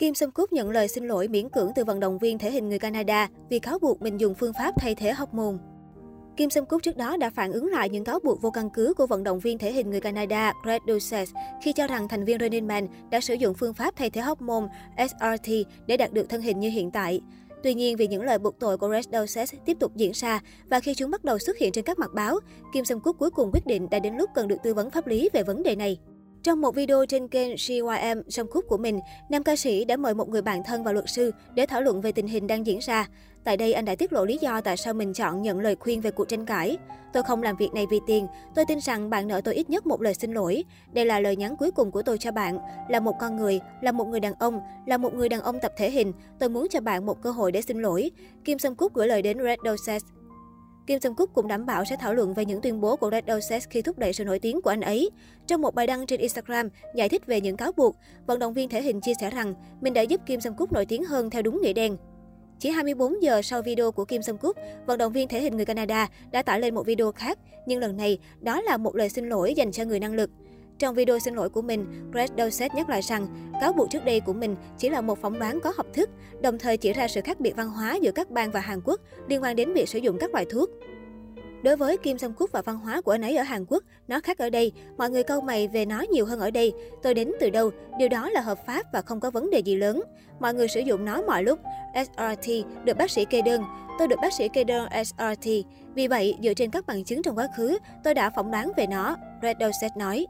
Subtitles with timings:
[0.00, 2.68] Kim Sâm Cúc nhận lời xin lỗi miễn cưỡng từ vận động viên thể hình
[2.68, 5.56] người Canada vì cáo buộc mình dùng phương pháp thay thế hormone.
[6.36, 8.94] Kim Sâm Cúc trước đó đã phản ứng lại những cáo buộc vô căn cứ
[8.94, 11.32] của vận động viên thể hình người Canada Greg Doucette
[11.62, 14.66] khi cho rằng thành viên Running Man đã sử dụng phương pháp thay thế hormone
[14.96, 15.52] SRT
[15.86, 17.20] để đạt được thân hình như hiện tại.
[17.62, 20.40] Tuy nhiên, vì những lời buộc tội của Red Dulcet tiếp tục diễn ra
[20.70, 22.38] và khi chúng bắt đầu xuất hiện trên các mặt báo,
[22.72, 25.06] Kim Sâm Cúc cuối cùng quyết định đã đến lúc cần được tư vấn pháp
[25.06, 25.98] lý về vấn đề này.
[26.42, 30.14] Trong một video trên kênh GYM trong khúc của mình, nam ca sĩ đã mời
[30.14, 32.78] một người bạn thân và luật sư để thảo luận về tình hình đang diễn
[32.78, 33.08] ra.
[33.44, 36.00] Tại đây, anh đã tiết lộ lý do tại sao mình chọn nhận lời khuyên
[36.00, 36.78] về cuộc tranh cãi.
[37.12, 38.26] Tôi không làm việc này vì tiền.
[38.54, 40.64] Tôi tin rằng bạn nợ tôi ít nhất một lời xin lỗi.
[40.92, 42.58] Đây là lời nhắn cuối cùng của tôi cho bạn.
[42.88, 45.72] Là một con người, là một người đàn ông, là một người đàn ông tập
[45.76, 46.12] thể hình.
[46.38, 48.10] Tôi muốn cho bạn một cơ hội để xin lỗi.
[48.44, 50.02] Kim sâm Cúc gửi lời đến Red Doses.
[50.90, 53.24] Kim Jong Kook cũng đảm bảo sẽ thảo luận về những tuyên bố của Red
[53.28, 55.10] Oasis khi thúc đẩy sự nổi tiếng của anh ấy.
[55.46, 58.68] Trong một bài đăng trên Instagram giải thích về những cáo buộc, vận động viên
[58.68, 61.42] thể hình chia sẻ rằng mình đã giúp Kim Jong Kook nổi tiếng hơn theo
[61.42, 61.96] đúng nghĩa đen.
[62.58, 64.56] Chỉ 24 giờ sau video của Kim Sung Cúc,
[64.86, 67.96] vận động viên thể hình người Canada đã tải lên một video khác, nhưng lần
[67.96, 70.30] này đó là một lời xin lỗi dành cho người năng lực.
[70.80, 73.26] Trong video xin lỗi của mình, Greg Dowsett nhắc lại rằng
[73.60, 76.10] cáo buộc trước đây của mình chỉ là một phỏng đoán có học thức,
[76.42, 79.00] đồng thời chỉ ra sự khác biệt văn hóa giữa các bang và Hàn Quốc
[79.28, 80.70] liên quan đến việc sử dụng các loại thuốc.
[81.62, 84.20] Đối với Kim Song Cúc và văn hóa của anh ấy ở Hàn Quốc, nó
[84.20, 84.72] khác ở đây.
[84.96, 86.72] Mọi người câu mày về nó nhiều hơn ở đây.
[87.02, 87.70] Tôi đến từ đâu?
[87.98, 90.02] Điều đó là hợp pháp và không có vấn đề gì lớn.
[90.40, 91.58] Mọi người sử dụng nó mọi lúc.
[91.94, 92.50] SRT
[92.84, 93.62] được bác sĩ kê đơn.
[93.98, 95.50] Tôi được bác sĩ kê đơn SRT.
[95.94, 98.86] Vì vậy, dựa trên các bằng chứng trong quá khứ, tôi đã phỏng đoán về
[98.86, 100.26] nó, Red Dowsett nói.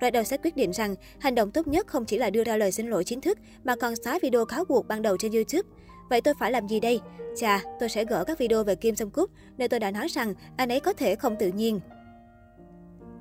[0.00, 2.72] Red sẽ quyết định rằng hành động tốt nhất không chỉ là đưa ra lời
[2.72, 5.68] xin lỗi chính thức mà còn xóa video cáo buộc ban đầu trên YouTube.
[6.10, 7.00] Vậy tôi phải làm gì đây?
[7.36, 10.34] Chà, tôi sẽ gỡ các video về Kim Song Cúc, nơi tôi đã nói rằng
[10.56, 11.80] anh ấy có thể không tự nhiên.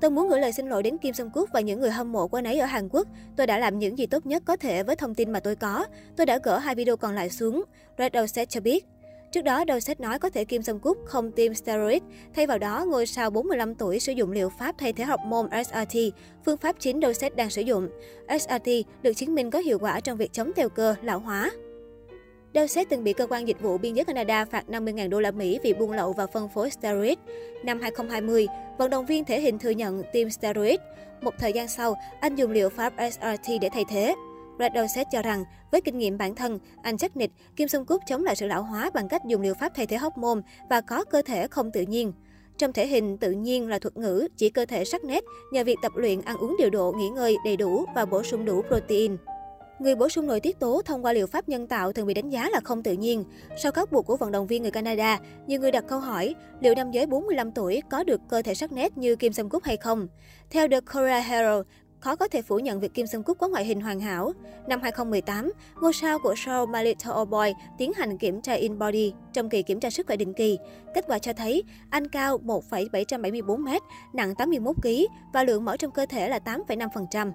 [0.02, 2.28] Tôi muốn gửi lời xin lỗi đến Kim Song Cúc và những người hâm mộ
[2.28, 3.08] của anh ấy ở Hàn Quốc.
[3.36, 5.86] Tôi đã làm những gì tốt nhất có thể với thông tin mà tôi có.
[6.16, 7.64] Tôi đã gỡ hai video còn lại xuống.
[7.98, 8.86] Red sẽ cho biết.
[9.34, 12.02] Trước đó, Dowsett nói có thể Kim Song Cúc không tiêm steroid.
[12.36, 15.98] Thay vào đó, ngôi sao 45 tuổi sử dụng liệu pháp thay thế hormone SRT,
[16.46, 17.90] phương pháp chính Dowsett đang sử dụng.
[18.40, 18.70] SRT
[19.02, 21.52] được chứng minh có hiệu quả trong việc chống teo cơ, lão hóa.
[22.54, 25.60] Dowsett từng bị cơ quan dịch vụ biên giới Canada phạt 50.000 đô la Mỹ
[25.64, 27.18] vì buôn lậu và phân phối steroid.
[27.64, 30.80] Năm 2020, vận động viên thể hình thừa nhận tiêm steroid.
[31.22, 34.16] Một thời gian sau, anh dùng liệu pháp SRT để thay thế.
[34.58, 38.02] Brad Dorset cho rằng, với kinh nghiệm bản thân, anh chắc nịch Kim Sung Cúc
[38.08, 40.82] chống lại sự lão hóa bằng cách dùng liệu pháp thay thế hóc môn và
[40.82, 42.14] có cơ thể không tự nhiên.
[42.58, 45.78] Trong thể hình, tự nhiên là thuật ngữ chỉ cơ thể sắc nét nhờ việc
[45.82, 49.18] tập luyện, ăn uống điều độ, nghỉ ngơi đầy đủ và bổ sung đủ protein.
[49.80, 52.30] Người bổ sung nội tiết tố thông qua liệu pháp nhân tạo thường bị đánh
[52.30, 53.24] giá là không tự nhiên.
[53.58, 56.76] Sau các buộc của vận động viên người Canada, nhiều người đặt câu hỏi liệu
[56.76, 59.78] nam giới 45 tuổi có được cơ thể sắc nét như Kim Sung Cúc hay
[59.78, 60.08] không.
[60.50, 61.66] Theo The Korea Herald,
[62.04, 64.32] khó có thể phủ nhận việc Kim Sung Cúc có ngoại hình hoàn hảo.
[64.68, 68.80] Năm 2018, ngôi sao của show My Little Old Boy tiến hành kiểm tra in
[68.80, 70.58] body trong kỳ kiểm tra sức khỏe định kỳ.
[70.96, 73.80] Kết quả cho thấy anh cao 1,774m,
[74.14, 77.32] nặng 81kg và lượng mỡ trong cơ thể là 8,5%.